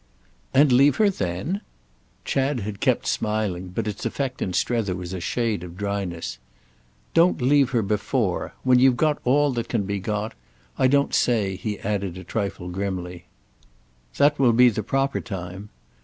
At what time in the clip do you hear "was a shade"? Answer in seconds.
4.95-5.63